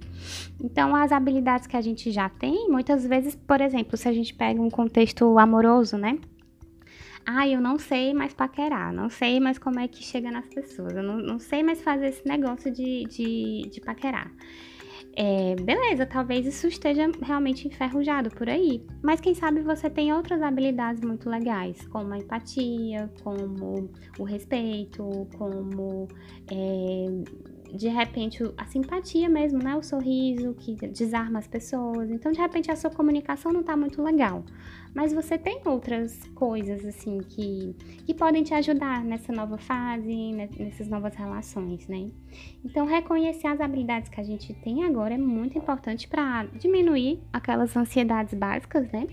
Então, 0.61 0.95
as 0.95 1.11
habilidades 1.11 1.67
que 1.67 1.77
a 1.77 1.81
gente 1.81 2.11
já 2.11 2.27
tem, 2.27 2.69
muitas 2.69 3.07
vezes, 3.07 3.33
por 3.33 3.61
exemplo, 3.61 3.95
se 3.95 4.07
a 4.09 4.13
gente 4.13 4.33
pega 4.33 4.61
um 4.61 4.69
contexto 4.69 5.39
amoroso, 5.39 5.97
né? 5.97 6.19
Ah, 7.25 7.47
eu 7.47 7.61
não 7.61 7.77
sei 7.77 8.13
mais 8.13 8.33
paquerar, 8.33 8.91
não 8.93 9.09
sei 9.09 9.39
mais 9.39 9.57
como 9.57 9.79
é 9.79 9.87
que 9.87 10.03
chega 10.03 10.31
nas 10.31 10.47
pessoas, 10.47 10.93
eu 10.93 11.03
não, 11.03 11.17
não 11.17 11.39
sei 11.39 11.63
mais 11.63 11.81
fazer 11.81 12.07
esse 12.07 12.27
negócio 12.27 12.71
de, 12.71 13.03
de, 13.05 13.69
de 13.69 13.81
paquerar. 13.81 14.31
É, 15.13 15.55
beleza, 15.55 16.05
talvez 16.05 16.45
isso 16.45 16.67
esteja 16.67 17.09
realmente 17.21 17.67
enferrujado 17.67 18.29
por 18.29 18.47
aí, 18.47 18.81
mas 19.03 19.19
quem 19.19 19.33
sabe 19.33 19.61
você 19.61 19.89
tem 19.89 20.13
outras 20.13 20.41
habilidades 20.41 21.03
muito 21.03 21.29
legais, 21.29 21.85
como 21.87 22.13
a 22.13 22.17
empatia, 22.17 23.11
como 23.21 23.89
o 24.17 24.23
respeito, 24.23 25.27
como 25.37 26.07
é, 26.49 27.05
de 27.73 27.87
repente 27.87 28.43
a 28.57 28.65
simpatia 28.65 29.29
mesmo, 29.29 29.59
né? 29.59 29.75
O 29.75 29.83
sorriso 29.83 30.53
que 30.53 30.75
desarma 30.87 31.39
as 31.39 31.47
pessoas. 31.47 32.09
Então, 32.09 32.31
de 32.31 32.39
repente, 32.39 32.71
a 32.71 32.75
sua 32.75 32.89
comunicação 32.89 33.51
não 33.51 33.63
tá 33.63 33.75
muito 33.75 34.01
legal. 34.01 34.43
Mas 34.93 35.13
você 35.13 35.37
tem 35.37 35.61
outras 35.65 36.27
coisas, 36.35 36.85
assim, 36.85 37.19
que, 37.19 37.75
que 38.05 38.13
podem 38.13 38.43
te 38.43 38.53
ajudar 38.53 39.03
nessa 39.03 39.31
nova 39.31 39.57
fase, 39.57 40.33
nessas 40.59 40.89
novas 40.89 41.15
relações, 41.15 41.87
né? 41.87 42.09
Então, 42.63 42.85
reconhecer 42.85 43.47
as 43.47 43.61
habilidades 43.61 44.09
que 44.09 44.19
a 44.19 44.23
gente 44.23 44.53
tem 44.53 44.83
agora 44.83 45.13
é 45.13 45.17
muito 45.17 45.57
importante 45.57 46.07
para 46.07 46.43
diminuir 46.59 47.21
aquelas 47.31 47.75
ansiedades 47.75 48.33
básicas, 48.33 48.91
né? 48.91 49.07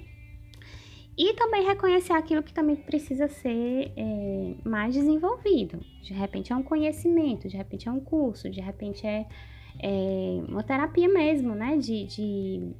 E 1.18 1.34
também 1.34 1.66
reconhecer 1.66 2.12
aquilo 2.12 2.44
que 2.44 2.54
também 2.54 2.76
precisa 2.76 3.26
ser 3.26 3.92
é, 3.96 4.54
mais 4.64 4.94
desenvolvido. 4.94 5.80
De 6.00 6.14
repente 6.14 6.52
é 6.52 6.56
um 6.56 6.62
conhecimento, 6.62 7.48
de 7.48 7.56
repente 7.56 7.88
é 7.88 7.90
um 7.90 7.98
curso, 7.98 8.48
de 8.48 8.60
repente 8.60 9.04
é, 9.04 9.26
é 9.82 10.40
uma 10.48 10.62
terapia 10.62 11.08
mesmo, 11.08 11.56
né? 11.56 11.76
De, 11.76 12.04
de 12.04 12.72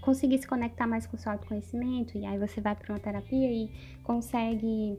conseguir 0.00 0.38
se 0.38 0.46
conectar 0.46 0.86
mais 0.86 1.08
com 1.08 1.16
o 1.16 1.18
seu 1.18 1.32
autoconhecimento. 1.32 2.16
E 2.16 2.24
aí 2.24 2.38
você 2.38 2.60
vai 2.60 2.76
para 2.76 2.92
uma 2.92 3.00
terapia 3.00 3.50
e 3.50 3.68
consegue 4.04 4.96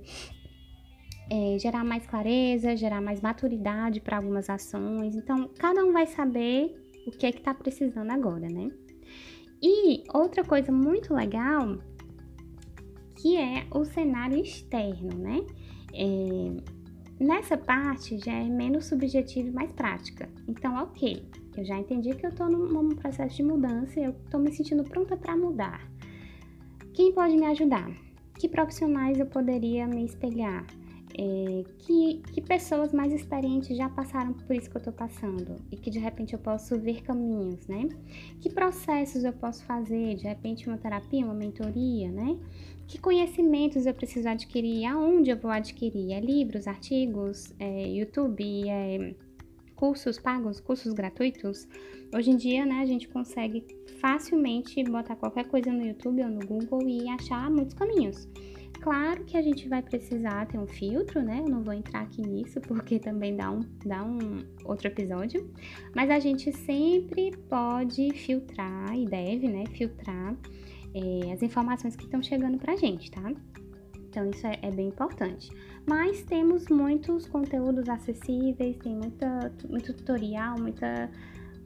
é, 1.32 1.58
gerar 1.58 1.86
mais 1.86 2.06
clareza, 2.06 2.76
gerar 2.76 3.00
mais 3.00 3.22
maturidade 3.22 4.02
para 4.02 4.18
algumas 4.18 4.50
ações. 4.50 5.16
Então, 5.16 5.50
cada 5.58 5.86
um 5.86 5.94
vai 5.94 6.06
saber 6.06 6.76
o 7.08 7.12
que 7.12 7.26
é 7.26 7.32
que 7.32 7.40
está 7.40 7.54
precisando 7.54 8.12
agora, 8.12 8.50
né? 8.50 8.70
E 9.62 10.04
outra 10.14 10.44
coisa 10.44 10.70
muito 10.70 11.14
legal 11.14 11.78
que 13.24 13.38
é 13.38 13.66
o 13.72 13.86
cenário 13.86 14.38
externo, 14.38 15.18
né? 15.18 15.46
É, 15.94 17.24
nessa 17.24 17.58
parte 17.58 18.18
já 18.18 18.34
é 18.34 18.44
menos 18.44 18.88
subjetiva 18.88 19.48
e 19.48 19.52
mais 19.52 19.72
prática. 19.72 20.28
Então, 20.46 20.76
ok, 20.84 21.26
eu 21.56 21.64
já 21.64 21.80
entendi 21.80 22.14
que 22.16 22.26
eu 22.26 22.32
estou 22.32 22.50
num, 22.50 22.90
processo 22.90 23.38
de 23.38 23.44
mudança 23.44 23.98
e 23.98 24.04
eu 24.04 24.12
estou 24.12 24.42
me 24.42 24.52
sentindo 24.52 24.84
pronta 24.84 25.16
para 25.16 25.38
mudar. 25.38 25.90
Quem 26.94 27.14
pode 27.14 27.38
me 27.38 27.46
ajudar? 27.46 27.90
Que 28.38 28.50
profissionais 28.50 29.18
eu 29.18 29.26
poderia 29.26 29.88
me 29.88 30.04
espelhar? 30.04 30.66
É, 31.16 31.64
que, 31.78 32.24
que 32.34 32.42
pessoas 32.42 32.92
mais 32.92 33.14
experientes 33.14 33.78
já 33.78 33.88
passaram 33.88 34.34
por 34.34 34.56
isso 34.56 34.70
que 34.70 34.76
eu 34.76 34.80
estou 34.80 34.94
passando 34.94 35.62
e 35.72 35.78
que 35.78 35.92
de 35.92 36.00
repente 36.00 36.34
eu 36.34 36.40
posso 36.40 36.78
ver 36.78 37.04
caminhos, 37.04 37.68
né? 37.68 37.88
Que 38.42 38.50
processos 38.50 39.24
eu 39.24 39.32
posso 39.32 39.64
fazer? 39.64 40.16
De 40.16 40.24
repente, 40.24 40.68
uma 40.68 40.78
terapia, 40.78 41.24
uma 41.24 41.36
mentoria, 41.36 42.12
né? 42.12 42.36
Que 42.94 43.00
conhecimentos 43.00 43.88
eu 43.88 43.94
preciso 43.96 44.30
adquirir? 44.30 44.86
Aonde 44.86 45.32
eu 45.32 45.36
vou 45.36 45.50
adquirir? 45.50 46.12
É 46.12 46.20
livros, 46.20 46.68
artigos, 46.68 47.52
é 47.60 47.88
YouTube, 47.88 48.70
é 48.70 49.16
cursos 49.76 50.20
pagos, 50.20 50.60
cursos 50.60 50.94
gratuitos? 50.94 51.68
Hoje 52.14 52.30
em 52.30 52.38
dia, 52.38 52.68
né, 52.68 52.82
a 52.82 52.86
gente 52.86 53.08
consegue 53.08 53.66
facilmente 54.00 54.84
botar 54.84 55.16
qualquer 55.16 55.46
coisa 55.46 55.74
no 55.74 55.84
YouTube 55.84 56.22
ou 56.22 56.30
no 56.30 56.46
Google 56.46 56.88
e 56.88 57.10
achar 57.10 57.50
muitos 57.50 57.74
caminhos. 57.74 58.30
Claro 58.80 59.24
que 59.24 59.38
a 59.38 59.42
gente 59.42 59.68
vai 59.68 59.82
precisar 59.82 60.46
ter 60.46 60.60
um 60.60 60.68
filtro, 60.68 61.24
né? 61.24 61.40
Eu 61.40 61.50
não 61.50 61.64
vou 61.64 61.74
entrar 61.74 62.02
aqui 62.02 62.22
nisso 62.22 62.62
porque 62.62 63.00
também 63.00 63.36
dá 63.36 63.50
um, 63.50 63.62
dá 63.84 64.04
um 64.04 64.44
outro 64.66 64.86
episódio. 64.86 65.52
Mas 65.96 66.12
a 66.12 66.20
gente 66.20 66.52
sempre 66.52 67.32
pode 67.50 68.14
filtrar 68.14 68.96
e 68.96 69.08
deve, 69.08 69.48
né? 69.48 69.64
Filtrar 69.66 70.38
é, 70.94 71.32
as 71.32 71.42
informações 71.42 71.96
que 71.96 72.06
estão 72.06 72.22
chegando 72.22 72.58
pra 72.58 72.76
gente, 72.76 73.10
tá? 73.12 73.32
Então 74.10 74.30
isso 74.30 74.46
é, 74.46 74.60
é, 74.62 74.70
bem 74.70 74.90
importante. 74.90 75.50
Mas 75.88 76.24
temos 76.24 76.68
muitos 76.68 77.28
conteúdos 77.28 77.90
acessíveis, 77.90 78.78
tem 78.78 78.96
muita, 78.96 79.52
muito 79.68 79.92
tutorial, 79.94 80.56
muita, 80.60 81.10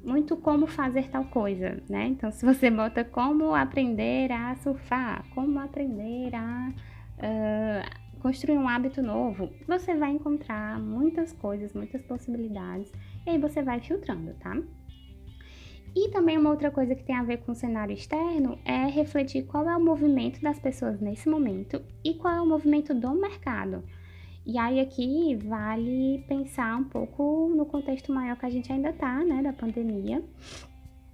muito 0.03 0.37
como 0.37 0.65
fazer 0.65 1.09
tal 1.09 1.25
coisa, 1.25 1.83
né? 1.89 2.07
Então 2.07 2.31
se 2.31 2.45
você 2.45 2.71
bota 2.71 3.03
como 3.03 3.53
aprender 3.53 4.31
a 4.31 4.55
surfar, 4.55 5.25
como 5.35 5.59
aprender 5.59 6.33
a 6.33 6.71
uh, 7.17 8.19
construir 8.19 8.57
um 8.57 8.67
hábito 8.67 9.01
novo, 9.01 9.49
você 9.67 9.95
vai 9.95 10.11
encontrar 10.11 10.79
muitas 10.79 11.33
coisas, 11.33 11.73
muitas 11.73 12.01
possibilidades, 12.03 12.91
e 13.25 13.31
aí 13.31 13.37
você 13.37 13.61
vai 13.61 13.81
filtrando, 13.81 14.33
tá? 14.35 14.57
E 15.95 16.09
também 16.09 16.37
uma 16.37 16.49
outra 16.49 16.69
coisa 16.69 16.93
que 16.93 17.03
tem 17.03 17.15
a 17.15 17.23
ver 17.23 17.37
com 17.37 17.51
o 17.51 17.55
cenário 17.55 17.93
externo 17.93 18.57
é 18.63 18.85
refletir 18.85 19.45
qual 19.45 19.67
é 19.69 19.75
o 19.75 19.83
movimento 19.83 20.41
das 20.41 20.59
pessoas 20.59 20.99
nesse 20.99 21.27
momento 21.27 21.81
e 22.03 22.13
qual 22.13 22.35
é 22.35 22.41
o 22.41 22.45
movimento 22.45 22.93
do 22.93 23.13
mercado. 23.13 23.83
E 24.45 24.57
aí 24.57 24.79
aqui 24.79 25.35
vale 25.35 26.23
pensar 26.27 26.77
um 26.77 26.85
pouco 26.85 27.51
no 27.55 27.65
contexto 27.65 28.13
maior 28.13 28.37
que 28.37 28.45
a 28.45 28.49
gente 28.49 28.71
ainda 28.71 28.93
tá, 28.93 29.23
né, 29.23 29.41
da 29.43 29.51
pandemia. 29.51 30.23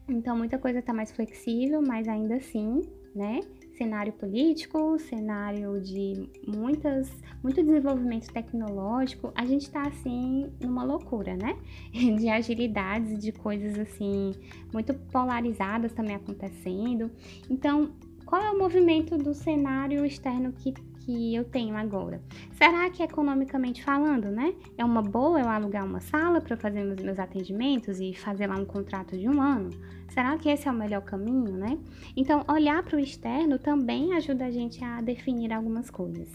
Então 0.08 0.38
muita 0.38 0.60
coisa 0.60 0.82
tá 0.82 0.94
mais 0.94 1.12
flexível, 1.12 1.82
mas 1.82 2.08
ainda 2.08 2.36
assim, 2.36 2.82
né, 3.16 3.40
cenário 3.78 4.14
político, 4.14 4.98
cenário 5.00 5.82
de 5.82 6.30
muitas, 6.48 7.10
muito 7.42 7.64
desenvolvimento 7.64 8.32
tecnológico, 8.32 9.32
a 9.36 9.46
gente 9.46 9.64
está 9.64 9.88
assim 9.88 10.52
numa 10.60 10.84
loucura, 10.84 11.36
né? 11.36 11.58
De 11.92 12.30
agilidades, 12.30 13.20
de 13.20 13.32
coisas 13.32 13.78
assim 13.78 14.32
muito 14.72 14.94
polarizadas 14.94 15.94
também 15.94 16.16
acontecendo. 16.16 17.12
Então, 17.50 17.92
qual 18.26 18.42
é 18.42 18.52
o 18.52 18.58
movimento 18.58 19.18
do 19.18 19.34
cenário 19.34 20.06
externo 20.06 20.54
que 20.54 20.74
que 21.06 21.36
eu 21.36 21.44
tenho 21.44 21.76
agora. 21.76 22.22
Será 22.54 22.90
que 22.90 23.04
economicamente 23.04 23.84
falando, 23.84 24.32
né, 24.32 24.54
é 24.78 24.86
uma 24.86 25.02
boa 25.02 25.40
eu 25.40 25.50
alugar 25.50 25.86
uma 25.86 26.00
sala 26.00 26.40
para 26.40 26.56
fazer 26.56 26.84
meus, 26.84 27.02
meus 27.02 27.20
atendimentos 27.20 28.00
e 28.00 28.14
fazer 28.14 28.48
lá 28.48 28.56
um 28.56 28.66
contrato 28.66 29.18
de 29.18 29.28
um 29.28 29.42
ano? 29.42 29.70
Será 30.10 30.38
que 30.38 30.50
esse 30.50 30.68
é 30.68 30.72
o 30.72 30.76
melhor 30.76 31.02
caminho, 31.02 31.52
né? 31.54 31.78
Então, 32.16 32.46
olhar 32.48 32.84
para 32.84 32.98
o 32.98 33.00
externo 33.00 33.58
também 33.58 34.14
ajuda 34.14 34.46
a 34.46 34.52
gente 34.52 34.84
a 34.84 35.02
definir 35.02 35.52
algumas 35.52 35.90
coisas. 35.90 36.30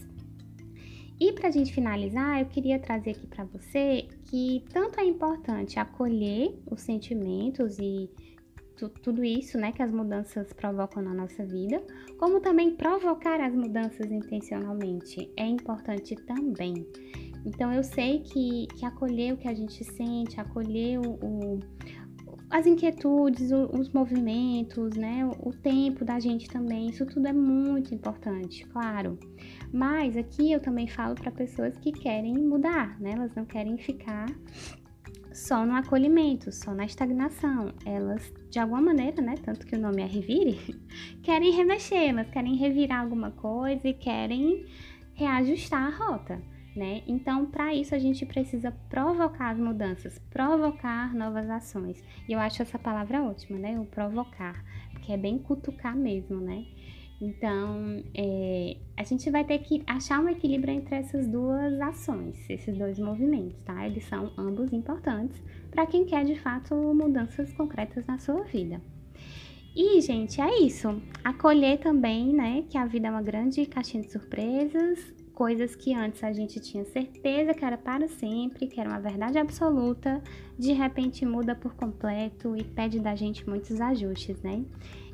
E 1.19 1.33
para 1.33 1.49
a 1.49 1.51
gente 1.51 1.73
finalizar, 1.73 2.39
eu 2.39 2.45
queria 2.45 2.79
trazer 2.79 3.11
aqui 3.11 3.27
para 3.27 3.43
você 3.43 4.07
que 4.25 4.63
tanto 4.71 4.99
é 4.99 5.03
importante 5.03 5.77
acolher 5.77 6.57
os 6.69 6.81
sentimentos 6.81 7.77
e 7.77 8.09
tudo 8.87 9.23
isso, 9.23 9.57
né, 9.57 9.71
que 9.71 9.81
as 9.81 9.91
mudanças 9.91 10.53
provocam 10.53 11.01
na 11.03 11.13
nossa 11.13 11.45
vida, 11.45 11.81
como 12.17 12.39
também 12.39 12.75
provocar 12.75 13.41
as 13.41 13.53
mudanças 13.53 14.11
intencionalmente 14.11 15.29
é 15.35 15.45
importante 15.45 16.15
também. 16.15 16.87
Então 17.45 17.73
eu 17.73 17.83
sei 17.83 18.19
que, 18.19 18.67
que 18.75 18.85
acolher 18.85 19.33
o 19.33 19.37
que 19.37 19.47
a 19.47 19.53
gente 19.53 19.83
sente, 19.83 20.39
acolher 20.39 20.99
o, 20.99 21.13
o 21.21 21.59
as 22.49 22.65
inquietudes, 22.65 23.51
o, 23.51 23.65
os 23.77 23.89
movimentos, 23.93 24.95
né, 24.95 25.25
o, 25.25 25.49
o 25.49 25.53
tempo 25.53 26.03
da 26.03 26.19
gente 26.19 26.49
também, 26.49 26.89
isso 26.89 27.05
tudo 27.05 27.27
é 27.27 27.33
muito 27.33 27.93
importante, 27.93 28.65
claro. 28.67 29.19
Mas 29.71 30.17
aqui 30.17 30.51
eu 30.51 30.59
também 30.59 30.87
falo 30.87 31.13
para 31.13 31.31
pessoas 31.31 31.77
que 31.77 31.91
querem 31.91 32.33
mudar, 32.33 32.99
né? 32.99 33.11
Elas 33.11 33.35
não 33.35 33.45
querem 33.45 33.77
ficar 33.77 34.25
só 35.39 35.65
no 35.65 35.73
acolhimento, 35.73 36.51
só 36.51 36.73
na 36.73 36.85
estagnação. 36.85 37.73
Elas, 37.85 38.31
de 38.49 38.59
alguma 38.59 38.81
maneira, 38.81 39.21
né, 39.21 39.35
tanto 39.41 39.65
que 39.65 39.75
o 39.75 39.79
nome 39.79 40.01
é 40.01 40.05
Revire, 40.05 40.59
querem 41.23 41.51
remexer, 41.51 42.09
elas 42.09 42.29
querem 42.29 42.55
revirar 42.55 43.01
alguma 43.01 43.31
coisa 43.31 43.87
e 43.87 43.93
querem 43.93 44.65
reajustar 45.13 45.85
a 45.85 45.89
rota. 45.89 46.41
Né? 46.75 47.01
Então, 47.07 47.47
para 47.47 47.73
isso, 47.73 47.95
a 47.95 47.99
gente 47.99 48.25
precisa 48.25 48.71
provocar 48.89 49.49
as 49.49 49.57
mudanças, 49.57 50.19
provocar 50.29 51.13
novas 51.15 51.49
ações. 51.49 52.01
E 52.27 52.33
eu 52.33 52.39
acho 52.39 52.61
essa 52.61 52.77
palavra 52.77 53.23
ótima, 53.23 53.57
né? 53.57 53.77
O 53.79 53.85
provocar, 53.85 54.63
que 55.01 55.11
é 55.11 55.17
bem 55.17 55.39
cutucar 55.39 55.95
mesmo, 55.95 56.39
né? 56.39 56.65
Então, 57.21 58.01
é, 58.15 58.77
a 58.95 59.03
gente 59.03 59.29
vai 59.29 59.43
ter 59.43 59.59
que 59.59 59.83
achar 59.85 60.21
um 60.21 60.29
equilíbrio 60.29 60.73
entre 60.73 60.95
essas 60.95 61.27
duas 61.27 61.79
ações, 61.81 62.49
esses 62.49 62.77
dois 62.77 62.97
movimentos, 62.97 63.61
tá? 63.63 63.85
Eles 63.85 64.05
são 64.05 64.31
ambos 64.37 64.71
importantes 64.71 65.41
para 65.69 65.85
quem 65.85 66.05
quer 66.05 66.23
de 66.23 66.35
fato 66.35 66.73
mudanças 66.93 67.53
concretas 67.53 68.05
na 68.05 68.17
sua 68.17 68.43
vida. 68.43 68.81
E, 69.75 70.01
gente, 70.01 70.41
é 70.41 70.59
isso. 70.61 71.01
Acolher 71.23 71.79
também, 71.79 72.33
né, 72.33 72.63
que 72.69 72.77
a 72.77 72.85
vida 72.85 73.07
é 73.07 73.11
uma 73.11 73.21
grande 73.21 73.65
caixinha 73.65 74.01
de 74.01 74.11
surpresas, 74.11 75.13
coisas 75.33 75.75
que 75.75 75.93
antes 75.93 76.21
a 76.23 76.33
gente 76.33 76.59
tinha 76.59 76.83
certeza 76.85 77.53
que 77.53 77.63
era 77.63 77.77
para 77.77 78.07
sempre, 78.07 78.67
que 78.67 78.79
era 78.79 78.89
uma 78.89 78.99
verdade 78.99 79.37
absoluta, 79.37 80.21
de 80.57 80.73
repente 80.73 81.25
muda 81.25 81.55
por 81.55 81.75
completo 81.75 82.57
e 82.57 82.63
pede 82.63 82.99
da 82.99 83.15
gente 83.15 83.47
muitos 83.47 83.79
ajustes, 83.79 84.41
né? 84.41 84.65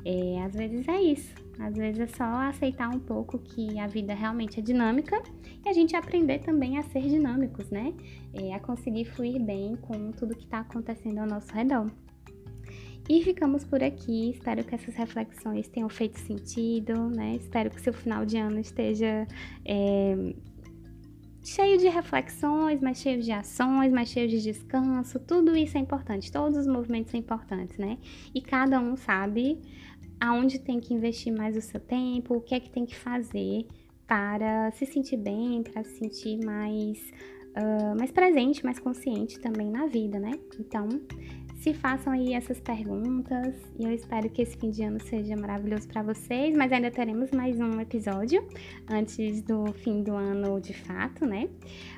É, 0.04 0.42
às 0.42 0.52
vezes 0.54 0.88
é 0.88 1.00
isso. 1.00 1.45
Às 1.58 1.74
vezes 1.74 2.00
é 2.00 2.06
só 2.06 2.24
aceitar 2.24 2.88
um 2.88 2.98
pouco 2.98 3.38
que 3.38 3.78
a 3.78 3.86
vida 3.86 4.14
realmente 4.14 4.60
é 4.60 4.62
dinâmica 4.62 5.20
e 5.64 5.68
a 5.68 5.72
gente 5.72 5.96
aprender 5.96 6.40
também 6.40 6.78
a 6.78 6.82
ser 6.82 7.02
dinâmicos, 7.02 7.70
né? 7.70 7.94
É, 8.34 8.54
a 8.54 8.60
conseguir 8.60 9.06
fluir 9.06 9.42
bem 9.42 9.76
com 9.76 10.12
tudo 10.12 10.36
que 10.36 10.44
está 10.44 10.60
acontecendo 10.60 11.18
ao 11.18 11.26
nosso 11.26 11.52
redor. 11.52 11.90
E 13.08 13.22
ficamos 13.22 13.64
por 13.64 13.82
aqui. 13.82 14.30
Espero 14.30 14.64
que 14.64 14.74
essas 14.74 14.94
reflexões 14.94 15.68
tenham 15.68 15.88
feito 15.88 16.18
sentido, 16.18 17.08
né? 17.08 17.36
Espero 17.36 17.70
que 17.70 17.80
seu 17.80 17.92
final 17.92 18.26
de 18.26 18.36
ano 18.36 18.58
esteja 18.58 19.26
é, 19.64 20.34
cheio 21.46 21.78
de 21.78 21.88
reflexões, 21.88 22.80
mais 22.80 22.98
cheio 22.98 23.22
de 23.22 23.30
ações, 23.30 23.92
mais 23.92 24.08
cheio 24.08 24.28
de 24.28 24.42
descanso. 24.42 25.20
Tudo 25.20 25.56
isso 25.56 25.78
é 25.78 25.80
importante. 25.80 26.32
Todos 26.32 26.58
os 26.58 26.66
movimentos 26.66 27.12
são 27.12 27.20
importantes, 27.20 27.78
né? 27.78 27.96
E 28.34 28.42
cada 28.42 28.80
um 28.80 28.96
sabe 28.96 29.60
aonde 30.20 30.58
tem 30.58 30.80
que 30.80 30.94
investir 30.94 31.32
mais 31.32 31.56
o 31.56 31.60
seu 31.60 31.80
tempo, 31.80 32.36
o 32.36 32.40
que 32.40 32.54
é 32.54 32.60
que 32.60 32.70
tem 32.70 32.84
que 32.84 32.96
fazer 32.96 33.66
para 34.06 34.70
se 34.72 34.86
sentir 34.86 35.16
bem, 35.16 35.62
para 35.62 35.82
se 35.82 35.98
sentir 35.98 36.38
mais, 36.44 36.98
uh, 37.56 37.98
mais 37.98 38.10
presente, 38.10 38.64
mais 38.64 38.78
consciente 38.78 39.38
também 39.40 39.70
na 39.70 39.86
vida, 39.86 40.18
né? 40.18 40.32
Então, 40.58 40.88
se 41.56 41.74
façam 41.74 42.12
aí 42.12 42.32
essas 42.32 42.60
perguntas 42.60 43.54
e 43.78 43.84
eu 43.84 43.90
espero 43.90 44.30
que 44.30 44.42
esse 44.42 44.56
fim 44.56 44.70
de 44.70 44.84
ano 44.84 45.00
seja 45.00 45.34
maravilhoso 45.36 45.88
para 45.88 46.02
vocês, 46.02 46.56
mas 46.56 46.70
ainda 46.70 46.90
teremos 46.90 47.30
mais 47.32 47.58
um 47.58 47.80
episódio 47.80 48.46
antes 48.88 49.42
do 49.42 49.72
fim 49.72 50.02
do 50.02 50.14
ano 50.14 50.60
de 50.60 50.74
fato, 50.74 51.26
né? 51.26 51.48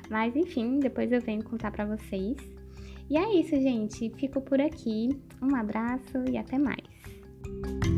Mas 0.09 0.35
enfim, 0.35 0.79
depois 0.79 1.11
eu 1.11 1.21
venho 1.21 1.43
contar 1.43 1.71
para 1.71 1.85
vocês. 1.85 2.35
E 3.09 3.17
é 3.17 3.39
isso, 3.39 3.55
gente. 3.55 4.09
Fico 4.11 4.39
por 4.41 4.61
aqui. 4.61 5.09
Um 5.41 5.55
abraço 5.55 6.17
e 6.31 6.37
até 6.37 6.57
mais. 6.57 7.88